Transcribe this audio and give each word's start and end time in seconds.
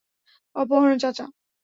অপহরণ, 0.55 0.97
চাচা। 0.97 1.25